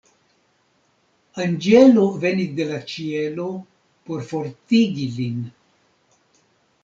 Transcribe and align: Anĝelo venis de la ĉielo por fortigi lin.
Anĝelo 1.43 2.05
venis 2.23 2.55
de 2.59 2.65
la 2.71 2.79
ĉielo 2.93 3.45
por 4.07 4.25
fortigi 4.31 5.05
lin. 5.19 5.37